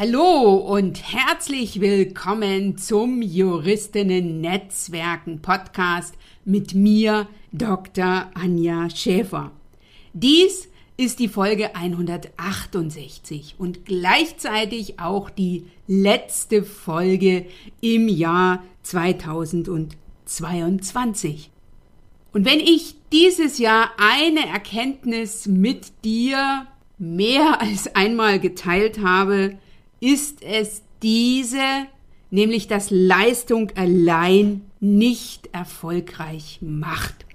[0.00, 8.30] Hallo und herzlich willkommen zum Juristinnen Netzwerken Podcast mit mir, Dr.
[8.34, 9.50] Anja Schäfer.
[10.12, 17.46] Dies ist die Folge 168 und gleichzeitig auch die letzte Folge
[17.80, 21.50] im Jahr 2022.
[22.32, 26.68] Und wenn ich dieses Jahr eine Erkenntnis mit dir
[26.98, 29.58] mehr als einmal geteilt habe,
[30.00, 31.86] ist es diese,
[32.30, 37.26] nämlich dass Leistung allein nicht erfolgreich macht.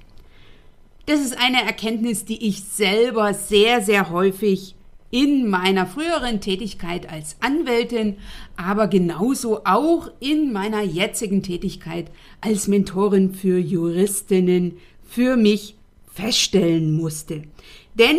[1.05, 4.76] Das ist eine Erkenntnis, die ich selber sehr, sehr häufig
[5.12, 8.18] in meiner früheren Tätigkeit als Anwältin,
[8.55, 12.09] aber genauso auch in meiner jetzigen Tätigkeit
[12.41, 15.76] als Mentorin für Juristinnen für mich
[16.12, 17.43] feststellen musste.
[17.93, 18.18] Denn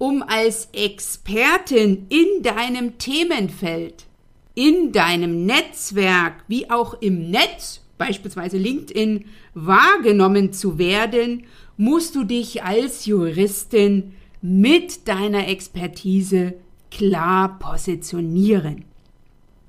[0.00, 4.06] um als Expertin in deinem Themenfeld,
[4.54, 11.44] in deinem Netzwerk, wie auch im Netz, beispielsweise LinkedIn, wahrgenommen zu werden,
[11.76, 16.54] musst du dich als Juristin mit deiner Expertise
[16.90, 18.86] klar positionieren.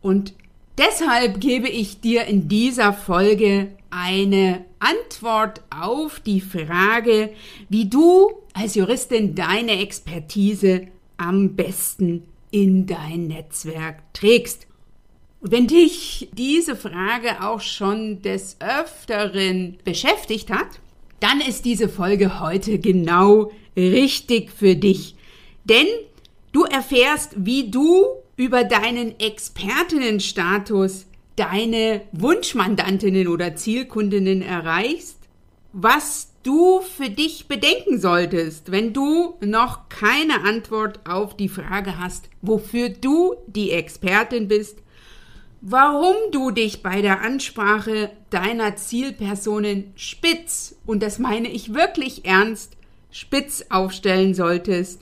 [0.02, 0.34] Und
[0.78, 7.31] deshalb gebe ich dir in dieser Folge eine Antwort auf die Frage,
[7.70, 14.67] wie du als Juristin deine Expertise am besten in dein Netzwerk trägst.
[15.42, 20.67] Und wenn dich diese Frage auch schon des Öfteren beschäftigt hat,
[21.20, 25.16] dann ist diese Folge heute genau richtig für dich.
[25.66, 25.88] Denn
[26.52, 28.05] du erfährst, wie du
[28.36, 31.05] über deinen Expertinnenstatus
[31.36, 35.18] deine Wunschmandantinnen oder Zielkundinnen erreichst,
[35.73, 42.30] was du für dich bedenken solltest, wenn du noch keine Antwort auf die Frage hast,
[42.42, 44.80] wofür du die Expertin bist,
[45.62, 52.76] warum du dich bei der Ansprache deiner Zielpersonen spitz, und das meine ich wirklich ernst,
[53.11, 55.02] spitz aufstellen solltest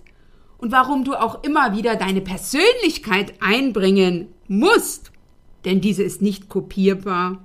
[0.57, 5.11] und warum du auch immer wieder deine Persönlichkeit einbringen musst,
[5.65, 7.43] denn diese ist nicht kopierbar.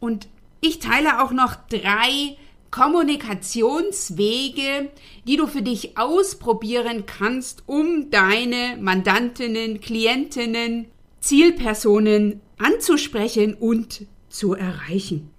[0.00, 0.28] Und
[0.60, 2.36] ich teile auch noch drei
[2.70, 4.90] Kommunikationswege,
[5.26, 10.86] die du für dich ausprobieren kannst, um deine Mandantinnen, Klientinnen,
[11.20, 15.30] Zielpersonen anzusprechen und zu erreichen.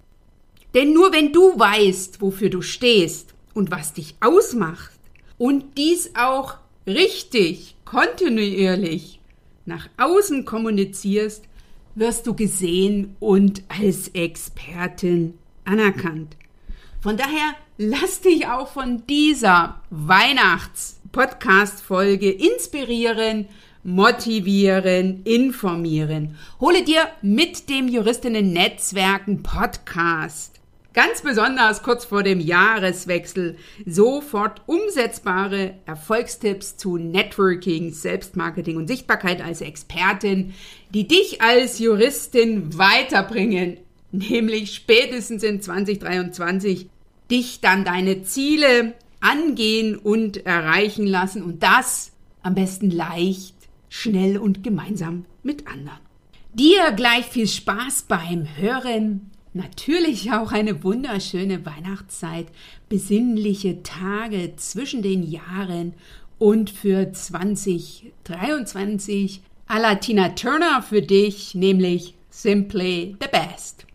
[0.74, 4.92] Denn nur wenn du weißt, wofür du stehst und was dich ausmacht
[5.38, 9.20] und dies auch richtig, kontinuierlich
[9.64, 11.44] nach außen kommunizierst,
[11.96, 16.36] wirst du gesehen und als Expertin anerkannt.
[17.00, 23.48] Von daher lass dich auch von dieser Weihnachts-Podcast-Folge inspirieren,
[23.82, 26.36] motivieren, informieren.
[26.60, 30.55] Hole dir mit dem Juristinnen-Netzwerken Podcast
[30.96, 39.60] ganz besonders kurz vor dem Jahreswechsel sofort umsetzbare Erfolgstipps zu Networking, Selbstmarketing und Sichtbarkeit als
[39.60, 40.54] Expertin,
[40.94, 43.76] die dich als Juristin weiterbringen,
[44.10, 46.88] nämlich spätestens in 2023
[47.30, 52.12] dich dann deine Ziele angehen und erreichen lassen und das
[52.42, 53.54] am besten leicht,
[53.90, 55.98] schnell und gemeinsam mit anderen.
[56.54, 62.46] Dir gleich viel Spaß beim Hören, natürlich auch eine wunderschöne Weihnachtszeit,
[62.88, 65.92] besinnliche Tage zwischen den Jahren
[66.38, 73.86] und für 2023 a la Tina Turner für dich, nämlich Simply the Best.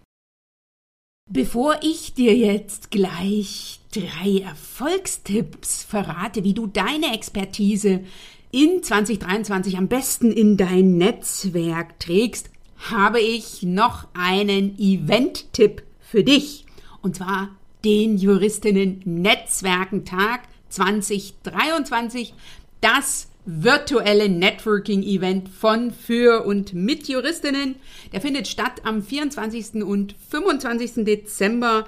[1.29, 8.03] Bevor ich dir jetzt gleich drei Erfolgstipps verrate, wie du deine Expertise
[8.51, 12.49] in 2023 am besten in dein Netzwerk trägst,
[12.89, 16.65] habe ich noch einen Event-Tipp für dich.
[17.01, 17.49] Und zwar
[17.83, 22.33] den Juristinnen Netzwerkentag 2023.
[22.79, 27.75] Das virtuelle Networking-Event von, für und mit Juristinnen.
[28.11, 29.83] Der findet statt am 24.
[29.83, 31.05] und 25.
[31.05, 31.87] Dezember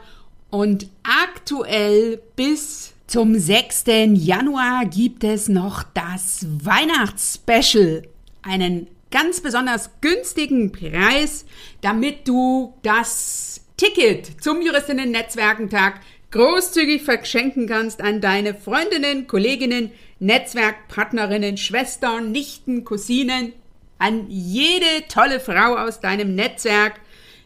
[0.49, 3.83] und aktuell bis zum 6.
[4.13, 8.03] Januar gibt es noch das Weihnachtsspecial.
[8.41, 11.45] Einen ganz besonders günstigen Preis,
[11.81, 15.99] damit du das Ticket zum Juristinnen-Netzwerkentag
[16.31, 23.53] großzügig verschenken kannst an deine Freundinnen, Kolleginnen, Netzwerkpartnerinnen, Schwestern, Nichten, Cousinen,
[23.99, 26.99] an jede tolle Frau aus deinem Netzwerk.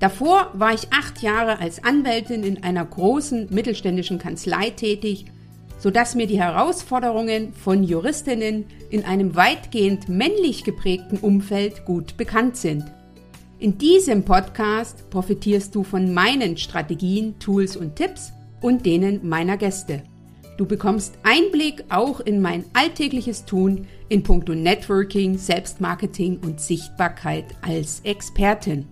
[0.00, 5.26] Davor war ich acht Jahre als Anwältin in einer großen mittelständischen Kanzlei tätig,
[5.78, 12.84] sodass mir die Herausforderungen von Juristinnen in einem weitgehend männlich geprägten Umfeld gut bekannt sind.
[13.58, 18.32] In diesem Podcast profitierst du von meinen Strategien, Tools und Tipps
[18.62, 20.02] und denen meiner Gäste.
[20.56, 28.00] Du bekommst Einblick auch in mein alltägliches Tun in puncto Networking, Selbstmarketing und Sichtbarkeit als
[28.04, 28.86] Expertin.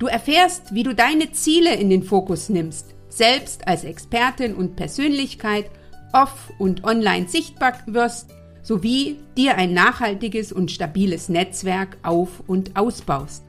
[0.00, 5.70] Du erfährst, wie du deine Ziele in den Fokus nimmst, selbst als Expertin und Persönlichkeit
[6.14, 8.30] off- und online sichtbar wirst,
[8.62, 13.44] sowie dir ein nachhaltiges und stabiles Netzwerk auf- und ausbaust.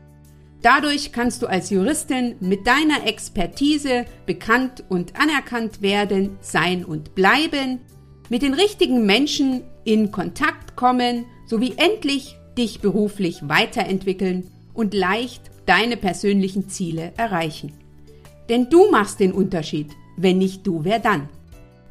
[0.62, 7.80] Dadurch kannst du als Juristin mit deiner Expertise bekannt und anerkannt werden, sein und bleiben,
[8.30, 15.98] mit den richtigen Menschen in Kontakt kommen sowie endlich dich beruflich weiterentwickeln und leicht deine
[15.98, 17.74] persönlichen Ziele erreichen.
[18.50, 19.92] Denn du machst den Unterschied.
[20.18, 21.30] Wenn nicht du, wer dann?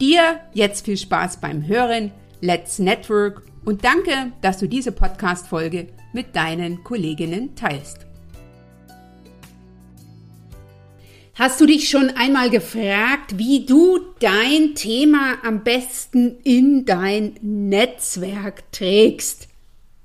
[0.01, 2.13] Dir jetzt viel Spaß beim Hören.
[2.41, 8.07] Let's Network und danke, dass du diese Podcast-Folge mit deinen Kolleginnen teilst.
[11.35, 18.71] Hast du dich schon einmal gefragt, wie du dein Thema am besten in dein Netzwerk
[18.73, 19.50] trägst?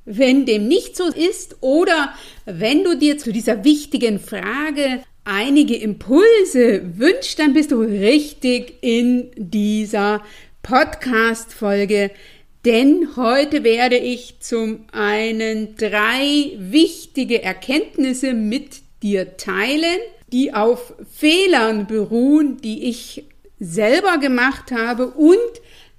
[0.05, 2.13] Wenn dem nicht so ist oder
[2.45, 9.31] wenn du dir zu dieser wichtigen Frage einige Impulse wünschst, dann bist du richtig in
[9.35, 10.21] dieser
[10.61, 12.11] Podcast-Folge.
[12.65, 19.99] Denn heute werde ich zum einen drei wichtige Erkenntnisse mit dir teilen,
[20.31, 23.23] die auf Fehlern beruhen, die ich
[23.59, 25.37] selber gemacht habe und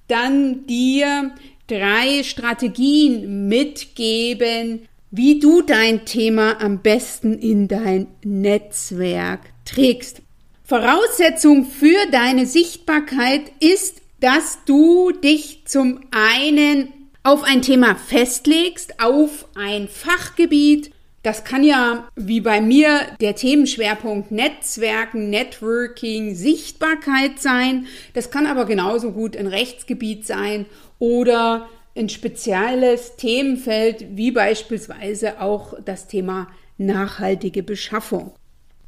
[0.09, 1.33] dann dir
[1.67, 10.23] drei Strategien mitgeben, wie du dein Thema am besten in dein Netzwerk trägst.
[10.65, 16.93] Voraussetzung für deine Sichtbarkeit ist, dass du dich zum einen
[17.23, 20.93] auf ein Thema festlegst, auf ein Fachgebiet.
[21.23, 27.87] Das kann ja, wie bei mir, der Themenschwerpunkt Netzwerken, Networking, Sichtbarkeit sein.
[28.15, 30.67] Das kann aber genauso gut ein Rechtsgebiet sein
[30.99, 36.49] oder ein spezielles Themenfeld, wie beispielsweise auch das Thema
[36.79, 38.33] nachhaltige Beschaffung.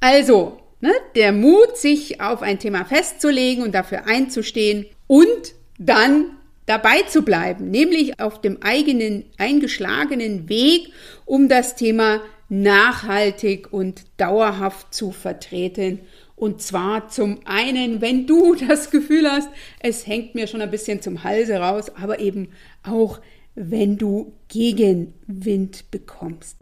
[0.01, 7.03] Also, ne, der Mut, sich auf ein Thema festzulegen und dafür einzustehen und dann dabei
[7.03, 10.93] zu bleiben, nämlich auf dem eigenen eingeschlagenen Weg,
[11.25, 12.21] um das Thema
[12.51, 16.01] nachhaltig und dauerhaft zu vertreten
[16.39, 19.49] und zwar zum einen, wenn du das Gefühl hast,
[19.81, 22.49] es hängt mir schon ein bisschen zum Halse raus, aber eben
[22.83, 23.21] auch,
[23.55, 26.57] wenn du Gegenwind bekommst.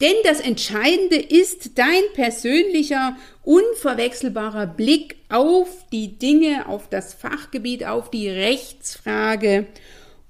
[0.00, 8.10] Denn das Entscheidende ist dein persönlicher, unverwechselbarer Blick auf die Dinge, auf das Fachgebiet, auf
[8.10, 9.66] die Rechtsfrage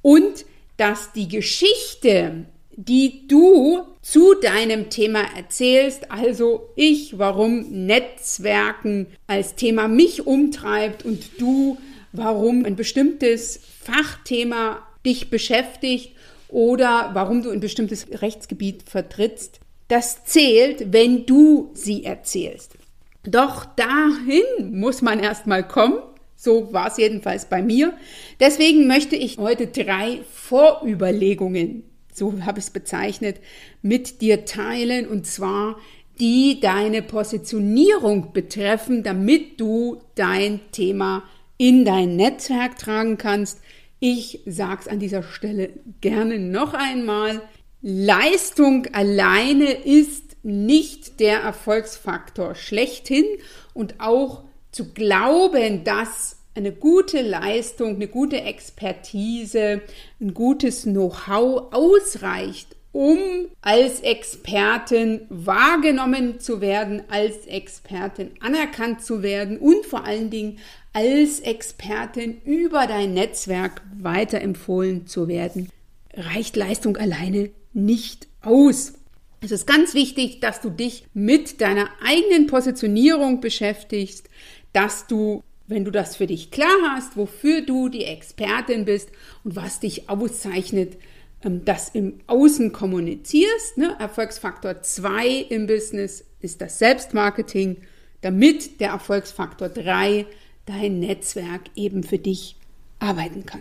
[0.03, 0.45] und
[0.77, 2.47] dass die Geschichte,
[2.87, 11.39] die du zu deinem Thema erzählst, also ich, warum Netzwerken als Thema mich umtreibt und
[11.39, 11.77] du,
[12.13, 16.17] warum ein bestimmtes Fachthema dich beschäftigt
[16.49, 19.61] oder warum du ein bestimmtes Rechtsgebiet vertrittst.
[19.89, 22.77] Das zählt, wenn du sie erzählst.
[23.25, 25.99] Doch dahin muss man erstmal kommen.
[26.35, 27.93] So war es jedenfalls bei mir.
[28.41, 33.41] Deswegen möchte ich heute drei Vorüberlegungen so habe ich es bezeichnet,
[33.83, 35.77] mit dir teilen und zwar
[36.19, 41.23] die deine Positionierung betreffen, damit du dein Thema
[41.57, 43.61] in dein Netzwerk tragen kannst.
[44.01, 47.43] Ich sage es an dieser Stelle gerne noch einmal.
[47.83, 53.25] Leistung alleine ist nicht der Erfolgsfaktor schlechthin
[53.73, 59.81] und auch zu glauben, dass eine gute Leistung, eine gute Expertise,
[60.21, 63.19] ein gutes Know-how ausreicht, um
[63.63, 70.59] als Expertin wahrgenommen zu werden, als Expertin anerkannt zu werden und vor allen Dingen
[70.93, 75.71] als Expertin über dein Netzwerk weiterempfohlen zu werden,
[76.15, 78.95] reicht Leistung alleine nicht aus.
[79.41, 84.29] Es ist ganz wichtig, dass du dich mit deiner eigenen Positionierung beschäftigst,
[84.73, 89.09] dass du, wenn du das für dich klar hast, wofür du die Expertin bist
[89.45, 90.99] und was dich auszeichnet,
[91.45, 93.79] ähm, das im Außen kommunizierst.
[93.79, 93.97] Ne?
[93.99, 97.79] Erfolgsfaktor 2 im Business ist das Selbstmarketing,
[98.21, 100.27] damit der Erfolgsfaktor 3
[100.67, 102.57] dein Netzwerk eben für dich
[102.99, 103.61] arbeiten kann.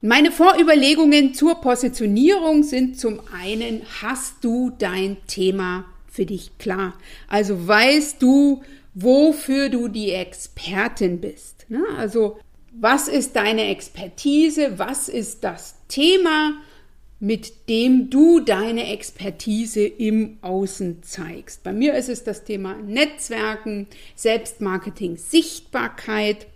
[0.00, 6.94] Meine Vorüberlegungen zur Positionierung sind zum einen, hast du dein Thema für dich klar?
[7.28, 8.62] Also weißt du,
[9.00, 11.66] wofür du die Expertin bist?
[11.68, 11.84] Ne?
[11.96, 12.38] Also
[12.72, 14.78] was ist deine Expertise?
[14.78, 16.54] Was ist das Thema,
[17.18, 21.62] mit dem du deine Expertise im Außen zeigst?
[21.64, 26.46] Bei mir ist es das Thema Netzwerken, Selbstmarketing, Sichtbarkeit.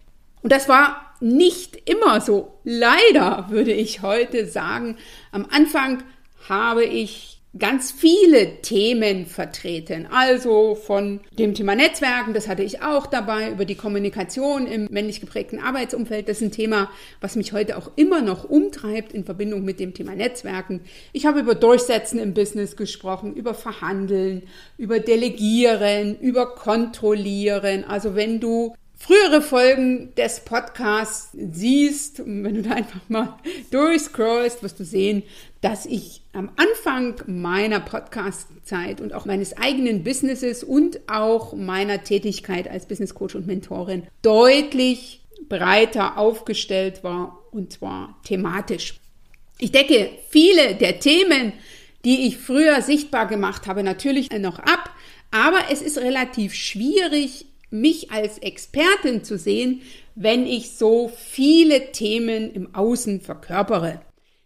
[0.42, 2.58] Und das war nicht immer so.
[2.64, 4.96] Leider würde ich heute sagen,
[5.30, 6.02] am Anfang
[6.48, 10.06] habe ich ganz viele Themen vertreten.
[10.10, 15.20] Also von dem Thema Netzwerken, das hatte ich auch dabei, über die Kommunikation im männlich
[15.20, 16.28] geprägten Arbeitsumfeld.
[16.28, 16.90] Das ist ein Thema,
[17.20, 20.80] was mich heute auch immer noch umtreibt in Verbindung mit dem Thema Netzwerken.
[21.12, 24.44] Ich habe über Durchsetzen im Business gesprochen, über Verhandeln,
[24.78, 27.84] über Delegieren, über Kontrollieren.
[27.84, 33.36] Also wenn du frühere Folgen des Podcasts siehst, wenn du da einfach mal
[33.72, 35.24] durchscrollst, wirst du sehen,
[35.60, 42.68] dass ich am Anfang meiner Podcast-Zeit und auch meines eigenen Businesses und auch meiner Tätigkeit
[42.68, 49.00] als Business Coach und Mentorin deutlich breiter aufgestellt war und zwar thematisch.
[49.58, 51.54] Ich decke viele der Themen,
[52.04, 54.90] die ich früher sichtbar gemacht habe, natürlich noch ab,
[55.32, 59.82] aber es ist relativ schwierig, mich als Expertin zu sehen,
[60.14, 64.00] wenn ich so viele Themen im Außen verkörpere.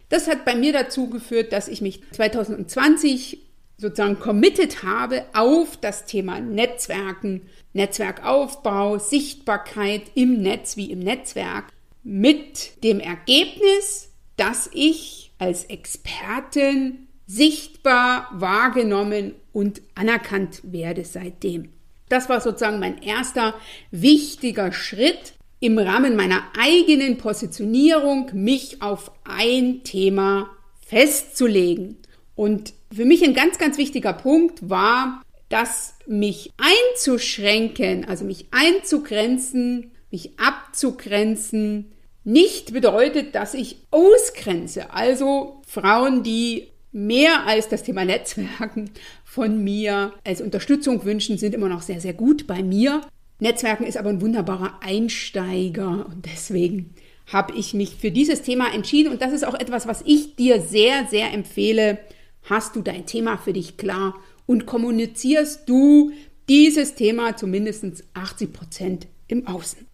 [0.09, 3.39] Das hat bei mir dazu geführt, dass ich mich 2020
[3.77, 7.41] sozusagen committed habe auf das Thema Netzwerken,
[7.73, 11.65] Netzwerkaufbau, Sichtbarkeit im Netz wie im Netzwerk
[12.03, 21.73] mit dem Ergebnis, dass ich als Expertin sichtbar wahrgenommen und anerkannt werde seitdem.
[22.09, 23.53] Das war sozusagen mein erster
[23.91, 30.49] wichtiger Schritt im Rahmen meiner eigenen Positionierung, mich auf ein Thema
[30.85, 31.97] festzulegen.
[32.35, 39.91] Und für mich ein ganz, ganz wichtiger Punkt war, dass mich einzuschränken, also mich einzugrenzen,
[40.11, 44.91] mich abzugrenzen, nicht bedeutet, dass ich ausgrenze.
[44.91, 48.89] Also Frauen, die mehr als das Thema Netzwerken
[49.23, 53.01] von mir als Unterstützung wünschen, sind immer noch sehr, sehr gut bei mir.
[53.39, 56.93] Netzwerken ist aber ein wunderbarer Einsteiger und deswegen
[57.31, 60.61] habe ich mich für dieses Thema entschieden und das ist auch etwas, was ich dir
[60.61, 61.99] sehr, sehr empfehle.
[62.43, 64.15] Hast du dein Thema für dich klar
[64.45, 66.11] und kommunizierst du
[66.47, 69.85] dieses Thema zu mindestens 80 Prozent im Außen.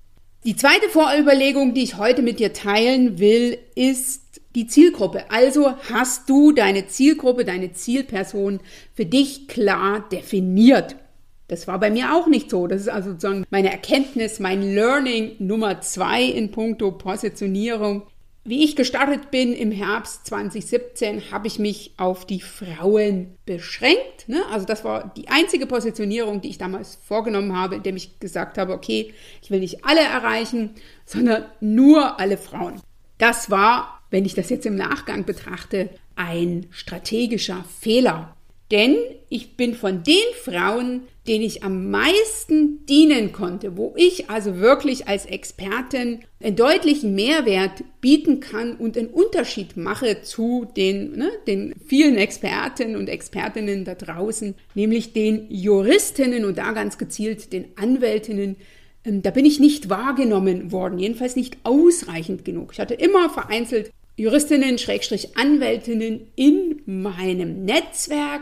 [0.46, 5.30] Die zweite Vorüberlegung, die ich heute mit dir teilen will, ist die Zielgruppe.
[5.30, 8.60] Also hast du deine Zielgruppe, deine Zielperson
[8.94, 10.96] für dich klar definiert.
[11.48, 12.68] Das war bei mir auch nicht so.
[12.68, 18.04] Das ist also sozusagen meine Erkenntnis, mein Learning Nummer zwei in puncto Positionierung.
[18.46, 24.28] Wie ich gestartet bin im Herbst 2017, habe ich mich auf die Frauen beschränkt.
[24.28, 24.44] Ne?
[24.52, 28.74] Also das war die einzige Positionierung, die ich damals vorgenommen habe, indem ich gesagt habe,
[28.74, 30.72] okay, ich will nicht alle erreichen,
[31.06, 32.82] sondern nur alle Frauen.
[33.18, 38.38] Das war wenn ich das jetzt im Nachgang betrachte, ein strategischer Fehler.
[38.70, 38.96] Denn
[39.28, 45.08] ich bin von den Frauen, denen ich am meisten dienen konnte, wo ich also wirklich
[45.08, 51.74] als Expertin einen deutlichen Mehrwert bieten kann und einen Unterschied mache zu den, ne, den
[51.88, 58.58] vielen Experten und Expertinnen da draußen, nämlich den Juristinnen und da ganz gezielt den Anwältinnen,
[59.06, 62.74] ähm, da bin ich nicht wahrgenommen worden, jedenfalls nicht ausreichend genug.
[62.74, 68.42] Ich hatte immer vereinzelt Juristinnen, Schrägstrich Anwältinnen in meinem Netzwerk,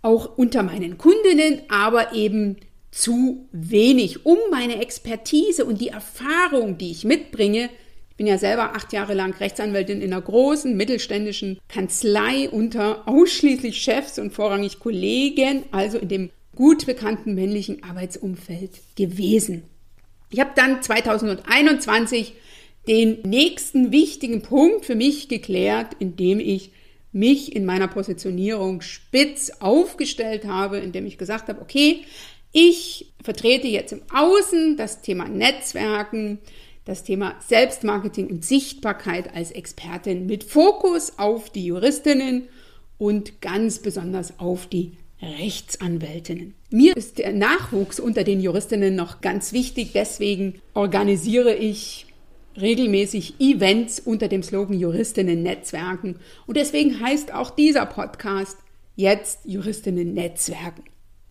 [0.00, 2.56] auch unter meinen Kundinnen, aber eben
[2.92, 7.68] zu wenig, um meine Expertise und die Erfahrung, die ich mitbringe,
[8.10, 13.80] ich bin ja selber acht Jahre lang Rechtsanwältin in einer großen mittelständischen Kanzlei unter ausschließlich
[13.80, 19.64] Chefs und vorrangig Kollegen, also in dem gut bekannten männlichen Arbeitsumfeld gewesen.
[20.30, 22.34] Ich habe dann 2021
[22.88, 26.72] den nächsten wichtigen Punkt für mich geklärt, indem ich
[27.12, 32.00] mich in meiner Positionierung spitz aufgestellt habe, indem ich gesagt habe, okay,
[32.52, 36.38] ich vertrete jetzt im Außen das Thema Netzwerken,
[36.84, 42.44] das Thema Selbstmarketing und Sichtbarkeit als Expertin mit Fokus auf die Juristinnen
[42.96, 46.54] und ganz besonders auf die Rechtsanwältinnen.
[46.70, 52.06] Mir ist der Nachwuchs unter den Juristinnen noch ganz wichtig, deswegen organisiere ich
[52.60, 58.58] regelmäßig Events unter dem Slogan Juristinnen Netzwerken und deswegen heißt auch dieser Podcast
[58.96, 60.84] jetzt Juristinnen Netzwerken.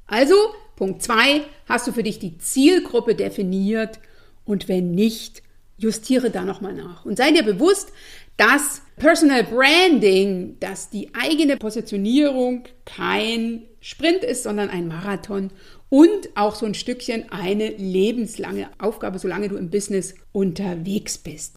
[0.05, 0.35] Also,
[0.75, 3.99] Punkt zwei hast du für dich die Zielgruppe definiert
[4.45, 5.43] und wenn nicht,
[5.77, 7.05] justiere da nochmal nach.
[7.05, 7.91] Und sei dir bewusst,
[8.37, 15.51] dass Personal Branding, dass die eigene Positionierung kein Sprint ist, sondern ein Marathon
[15.89, 21.55] und auch so ein Stückchen eine lebenslange Aufgabe, solange du im Business unterwegs bist.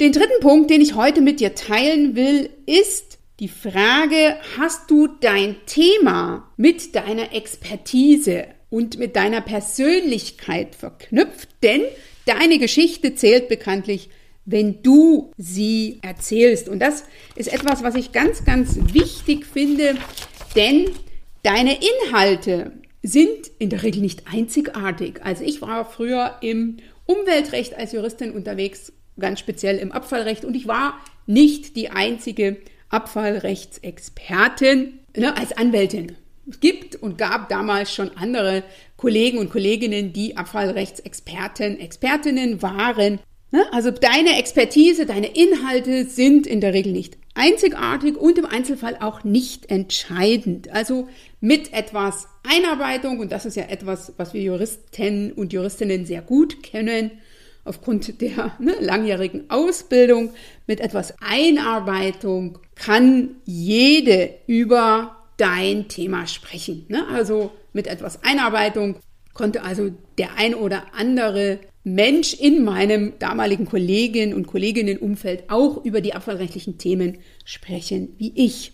[0.00, 5.06] Den dritten Punkt, den ich heute mit dir teilen will, ist die Frage, hast du
[5.06, 11.48] dein Thema mit deiner Expertise und mit deiner Persönlichkeit verknüpft?
[11.62, 11.82] Denn
[12.26, 14.10] deine Geschichte zählt bekanntlich
[14.50, 16.70] wenn du sie erzählst.
[16.70, 17.04] Und das
[17.36, 19.94] ist etwas, was ich ganz, ganz wichtig finde,
[20.56, 20.86] denn
[21.42, 25.20] deine Inhalte sind in der Regel nicht einzigartig.
[25.22, 26.76] Also ich war früher im
[27.06, 35.00] Umweltrecht als Juristin unterwegs, ganz speziell im Abfallrecht und ich war nicht die einzige Abfallrechtsexpertin
[35.16, 36.16] ne, als Anwältin.
[36.50, 38.64] Es gibt und gab damals schon andere
[38.96, 43.20] Kollegen und Kolleginnen, die Abfallrechtsexperten, Expertinnen waren.
[43.50, 43.64] Ne?
[43.72, 49.24] Also deine Expertise, deine Inhalte sind in der Regel nicht einzigartig und im Einzelfall auch
[49.24, 50.70] nicht entscheidend.
[50.70, 51.08] Also
[51.40, 56.62] mit etwas Einarbeitung, und das ist ja etwas, was wir Juristen und Juristinnen sehr gut
[56.62, 57.12] kennen,
[57.64, 60.32] aufgrund der ne, langjährigen Ausbildung,
[60.66, 66.86] mit etwas Einarbeitung kann jede über dein Thema sprechen.
[66.88, 67.06] Ne?
[67.08, 68.96] Also mit etwas Einarbeitung
[69.34, 76.00] konnte also der ein oder andere Mensch in meinem damaligen Kolleginnen und Kolleginnenumfeld auch über
[76.00, 78.72] die abfallrechtlichen Themen sprechen wie ich.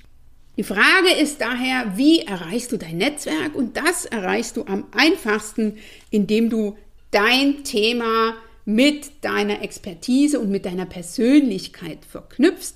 [0.56, 3.56] Die Frage ist daher, wie erreichst du dein Netzwerk?
[3.56, 5.78] Und das erreichst du am einfachsten,
[6.11, 6.76] indem du
[7.11, 8.34] dein Thema
[8.64, 12.74] mit deiner Expertise und mit deiner Persönlichkeit verknüpfst.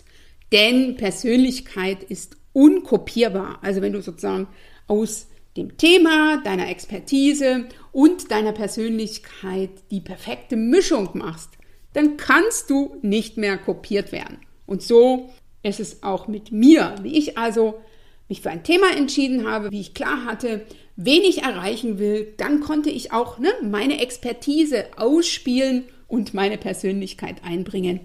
[0.51, 3.61] Denn Persönlichkeit ist unkopierbar.
[3.63, 4.49] Also wenn du sozusagen
[4.89, 11.51] aus dem Thema, deiner Expertise und deiner Persönlichkeit die perfekte Mischung machst,
[11.93, 14.39] dann kannst du nicht mehr kopiert werden.
[14.67, 15.31] Und so
[15.63, 17.81] ist es auch mit mir, wie ich also
[18.29, 20.67] mich für ein Thema entschieden habe, wie ich klar hatte,
[20.97, 27.37] wen ich erreichen will, dann konnte ich auch ne, meine Expertise ausspielen und meine Persönlichkeit
[27.45, 28.01] einbringen.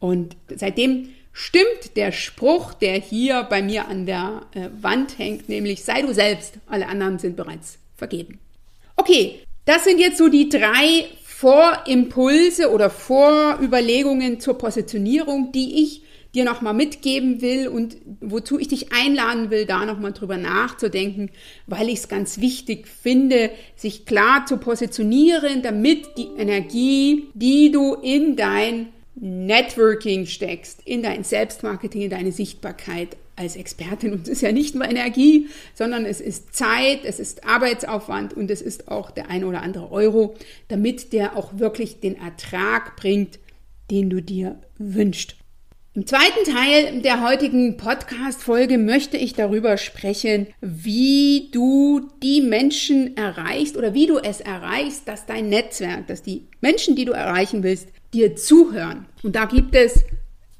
[0.00, 5.82] Und seitdem stimmt der Spruch, der hier bei mir an der äh, Wand hängt, nämlich
[5.82, 8.38] sei du selbst, alle anderen sind bereits vergeben.
[8.96, 16.02] Okay, das sind jetzt so die drei Vorimpulse oder Vorüberlegungen zur Positionierung, die ich
[16.34, 21.30] dir nochmal mitgeben will und wozu ich dich einladen will, da nochmal drüber nachzudenken,
[21.66, 27.94] weil ich es ganz wichtig finde, sich klar zu positionieren, damit die Energie, die du
[27.94, 34.12] in dein Networking steckst, in dein Selbstmarketing, in deine Sichtbarkeit als Expertin.
[34.12, 38.50] Und es ist ja nicht nur Energie, sondern es ist Zeit, es ist Arbeitsaufwand und
[38.50, 40.34] es ist auch der ein oder andere Euro,
[40.68, 43.38] damit der auch wirklich den Ertrag bringt,
[43.90, 45.36] den du dir wünschst.
[45.96, 53.76] Im zweiten Teil der heutigen Podcast-Folge möchte ich darüber sprechen, wie du die Menschen erreichst
[53.76, 57.90] oder wie du es erreichst, dass dein Netzwerk, dass die Menschen, die du erreichen willst,
[58.12, 59.06] dir zuhören.
[59.22, 60.02] Und da gibt es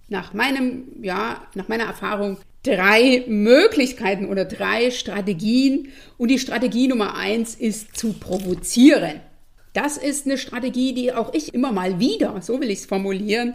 [0.08, 5.88] nach meinem, ja, nach meiner Erfahrung drei Möglichkeiten oder drei Strategien.
[6.16, 9.20] Und die Strategie Nummer eins ist zu provozieren.
[9.74, 13.52] Das ist eine Strategie, die auch ich immer mal wieder, so will ich es formulieren,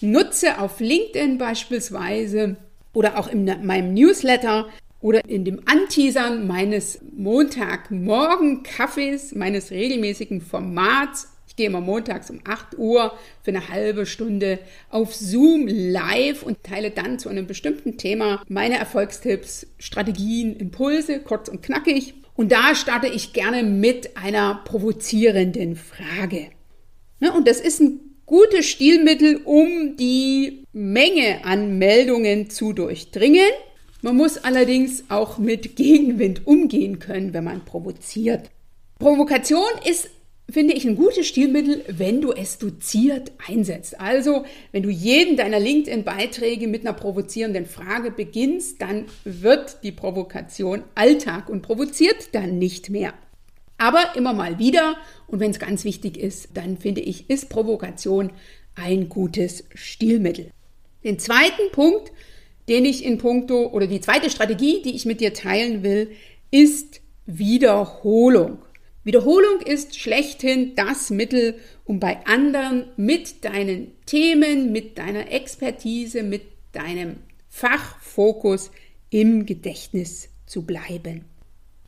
[0.00, 2.54] nutze auf LinkedIn beispielsweise
[2.92, 4.68] oder auch in meinem Newsletter
[5.00, 12.78] oder in dem Anteasern meines Montagmorgen-Kaffees, meines regelmäßigen Formats ich gehe immer montags um 8
[12.78, 14.58] Uhr für eine halbe Stunde
[14.88, 21.50] auf Zoom live und teile dann zu einem bestimmten Thema meine Erfolgstipps, Strategien, Impulse, kurz
[21.50, 22.14] und knackig.
[22.34, 26.48] Und da starte ich gerne mit einer provozierenden Frage.
[27.20, 33.50] Ne, und das ist ein gutes Stilmittel, um die Menge an Meldungen zu durchdringen.
[34.00, 38.50] Man muss allerdings auch mit Gegenwind umgehen können, wenn man provoziert.
[38.98, 40.10] Provokation ist
[40.50, 43.98] finde ich ein gutes Stilmittel, wenn du es doziert einsetzt.
[44.00, 50.84] Also, wenn du jeden deiner LinkedIn-Beiträge mit einer provozierenden Frage beginnst, dann wird die Provokation
[50.94, 53.14] Alltag und provoziert dann nicht mehr.
[53.78, 58.30] Aber immer mal wieder und wenn es ganz wichtig ist, dann finde ich, ist Provokation
[58.74, 60.50] ein gutes Stilmittel.
[61.02, 62.12] Den zweiten Punkt,
[62.68, 66.12] den ich in puncto oder die zweite Strategie, die ich mit dir teilen will,
[66.50, 68.58] ist Wiederholung.
[69.04, 76.42] Wiederholung ist schlechthin das Mittel, um bei anderen mit deinen Themen, mit deiner Expertise, mit
[76.72, 77.16] deinem
[77.48, 78.70] Fachfokus
[79.10, 81.24] im Gedächtnis zu bleiben.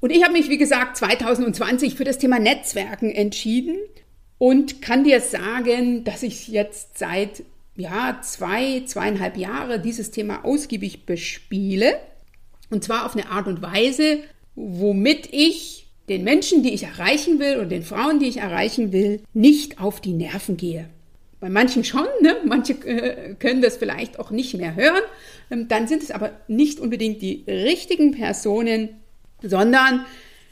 [0.01, 3.79] Und ich habe mich, wie gesagt, 2020 für das Thema Netzwerken entschieden
[4.39, 7.45] und kann dir sagen, dass ich jetzt seit
[7.77, 11.99] ja, zwei, zweieinhalb Jahre dieses Thema ausgiebig bespiele.
[12.71, 14.19] Und zwar auf eine Art und Weise,
[14.55, 19.21] womit ich den Menschen, die ich erreichen will und den Frauen, die ich erreichen will,
[19.33, 20.89] nicht auf die Nerven gehe.
[21.41, 22.37] Bei manchen schon, ne?
[22.45, 25.03] manche äh, können das vielleicht auch nicht mehr hören.
[25.51, 28.89] Ähm, dann sind es aber nicht unbedingt die richtigen Personen,
[29.43, 30.07] sondern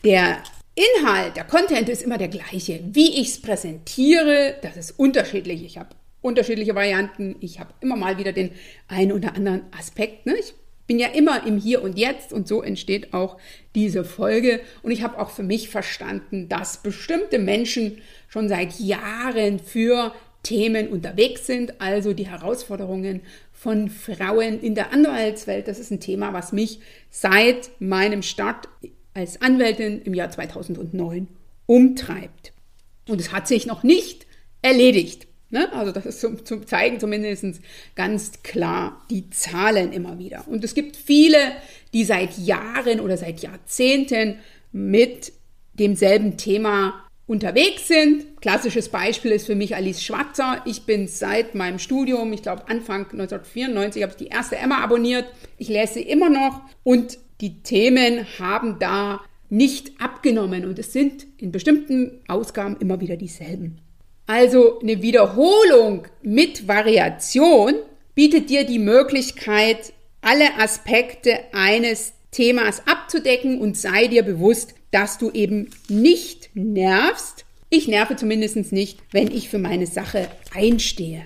[0.04, 0.42] der
[0.74, 2.80] Inhalt, der Content ist immer der gleiche.
[2.92, 5.64] Wie ich es präsentiere, das ist unterschiedlich.
[5.64, 5.90] Ich habe
[6.22, 7.36] unterschiedliche Varianten.
[7.40, 8.52] Ich habe immer mal wieder den
[8.88, 10.24] einen oder anderen Aspekt.
[10.24, 10.34] Ne?
[10.38, 10.54] Ich
[10.92, 13.38] bin ja immer im Hier und Jetzt und so entsteht auch
[13.74, 14.61] diese Folge.
[14.83, 20.88] Und ich habe auch für mich verstanden, dass bestimmte Menschen schon seit Jahren für Themen
[20.88, 23.22] unterwegs sind, also die Herausforderungen
[23.55, 25.66] von Frauen in der Anwaltswelt.
[25.66, 28.68] Das ist ein Thema, was mich seit meinem Start
[29.14, 31.26] als Anwältin im Jahr 2009
[31.64, 32.52] umtreibt.
[33.09, 34.26] Und es hat sich noch nicht
[34.61, 35.26] erledigt.
[35.52, 35.70] Ne?
[35.74, 37.60] Also das ist zum, zum Zeigen zumindest
[37.94, 40.44] ganz klar die Zahlen immer wieder.
[40.48, 41.36] Und es gibt viele,
[41.92, 44.38] die seit Jahren oder seit Jahrzehnten
[44.72, 45.32] mit
[45.74, 48.40] demselben Thema unterwegs sind.
[48.40, 50.62] Klassisches Beispiel ist für mich Alice Schwarzer.
[50.64, 55.26] Ich bin seit meinem Studium, ich glaube Anfang 1994, habe ich die erste Emma abonniert.
[55.58, 61.26] Ich lese sie immer noch und die Themen haben da nicht abgenommen und es sind
[61.36, 63.81] in bestimmten Ausgaben immer wieder dieselben.
[64.26, 67.74] Also eine Wiederholung mit Variation
[68.14, 75.30] bietet dir die Möglichkeit, alle Aspekte eines Themas abzudecken und sei dir bewusst, dass du
[75.30, 77.44] eben nicht nervst.
[77.68, 81.24] Ich nerve zumindest nicht, wenn ich für meine Sache einstehe.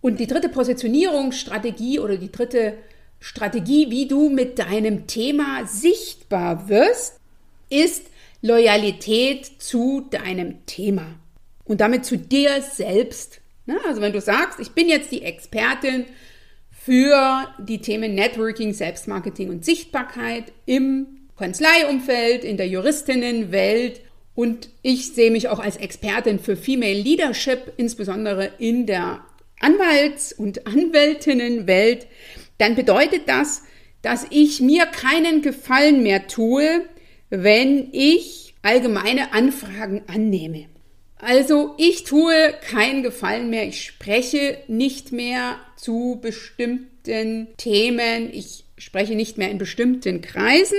[0.00, 2.74] Und die dritte Positionierungsstrategie oder die dritte
[3.20, 7.20] Strategie, wie du mit deinem Thema sichtbar wirst,
[7.70, 8.04] ist
[8.42, 11.06] Loyalität zu deinem Thema
[11.64, 13.40] und damit zu dir selbst.
[13.66, 13.76] Ne?
[13.86, 16.04] Also wenn du sagst, ich bin jetzt die Expertin
[16.70, 24.00] für die Themen Networking, Selbstmarketing und Sichtbarkeit im Kanzleiumfeld, in der Juristinnenwelt
[24.34, 29.24] und ich sehe mich auch als Expertin für Female Leadership, insbesondere in der
[29.60, 32.06] Anwalts- und Anwältinnenwelt,
[32.58, 33.62] dann bedeutet das,
[34.02, 36.84] dass ich mir keinen Gefallen mehr tue,
[37.30, 40.66] wenn ich allgemeine Anfragen annehme.
[41.24, 49.14] Also ich tue keinen Gefallen mehr, ich spreche nicht mehr zu bestimmten Themen, ich spreche
[49.14, 50.76] nicht mehr in bestimmten Kreisen.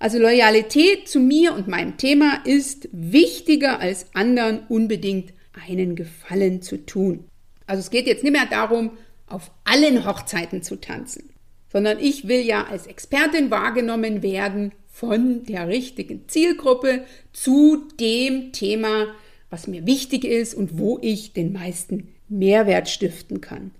[0.00, 5.32] Also Loyalität zu mir und meinem Thema ist wichtiger als anderen unbedingt
[5.68, 7.24] einen Gefallen zu tun.
[7.68, 8.90] Also es geht jetzt nicht mehr darum,
[9.28, 11.30] auf allen Hochzeiten zu tanzen,
[11.70, 19.14] sondern ich will ja als Expertin wahrgenommen werden von der richtigen Zielgruppe zu dem Thema,
[19.56, 23.70] was mir wichtig ist und wo ich den meisten Mehrwert stiften kann.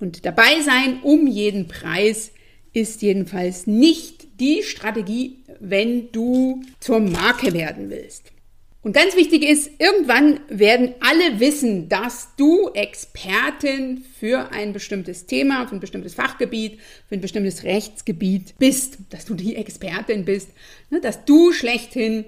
[0.00, 2.32] Und dabei sein um jeden Preis
[2.72, 8.32] ist jedenfalls nicht die Strategie, wenn du zur Marke werden willst.
[8.80, 15.66] Und ganz wichtig ist, irgendwann werden alle wissen, dass du Expertin für ein bestimmtes Thema,
[15.66, 20.48] für ein bestimmtes Fachgebiet, für ein bestimmtes Rechtsgebiet bist, dass du die Expertin bist,
[20.88, 22.24] ne, dass du schlechthin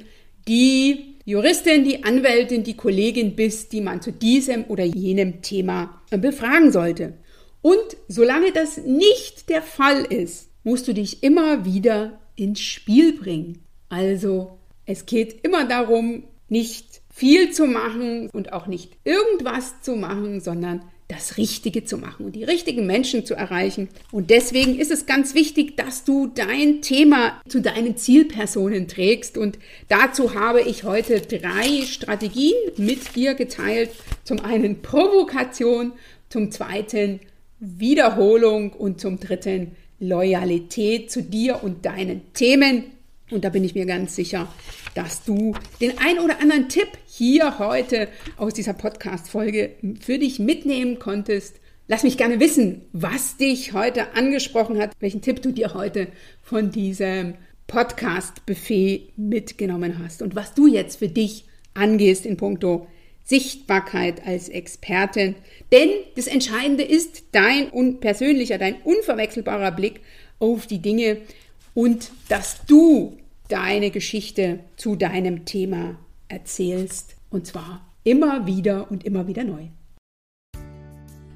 [0.46, 6.72] die Juristin, die Anwältin, die Kollegin bist, die man zu diesem oder jenem Thema befragen
[6.72, 7.14] sollte.
[7.62, 13.62] Und solange das nicht der Fall ist, musst du dich immer wieder ins Spiel bringen.
[13.88, 20.40] Also es geht immer darum, nicht viel zu machen und auch nicht irgendwas zu machen,
[20.40, 23.88] sondern das Richtige zu machen und die richtigen Menschen zu erreichen.
[24.12, 29.36] Und deswegen ist es ganz wichtig, dass du dein Thema zu deinen Zielpersonen trägst.
[29.36, 33.90] Und dazu habe ich heute drei Strategien mit dir geteilt.
[34.24, 35.92] Zum einen Provokation,
[36.28, 37.20] zum zweiten
[37.58, 42.84] Wiederholung und zum dritten Loyalität zu dir und deinen Themen.
[43.30, 44.52] Und da bin ich mir ganz sicher,
[44.94, 50.98] dass du den ein oder anderen Tipp hier heute aus dieser Podcast-Folge für dich mitnehmen
[50.98, 51.60] konntest.
[51.86, 56.08] Lass mich gerne wissen, was dich heute angesprochen hat, welchen Tipp du dir heute
[56.42, 57.34] von diesem
[57.66, 62.88] Podcast-Buffet mitgenommen hast und was du jetzt für dich angehst in puncto
[63.22, 65.36] Sichtbarkeit als Expertin.
[65.70, 70.00] Denn das Entscheidende ist dein persönlicher, dein unverwechselbarer Blick
[70.40, 71.18] auf die Dinge
[71.74, 77.16] und dass du deine Geschichte zu deinem Thema erzählst.
[77.30, 79.66] Und zwar immer wieder und immer wieder neu.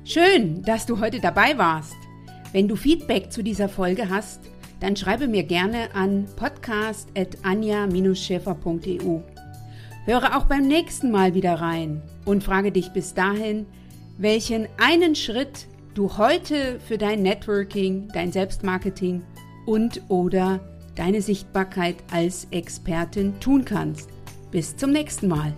[0.04, 1.92] Schön, dass du heute dabei warst.
[2.52, 4.40] Wenn du Feedback zu dieser Folge hast,
[4.80, 9.20] dann schreibe mir gerne an podcast.anja-schäfer.eu.
[10.04, 13.64] Höre auch beim nächsten Mal wieder rein und frage dich bis dahin,
[14.18, 19.22] welchen einen Schritt du heute für dein Networking, dein Selbstmarketing
[19.66, 20.60] und oder
[20.94, 24.08] deine Sichtbarkeit als Expertin tun kannst.
[24.50, 25.54] Bis zum nächsten Mal.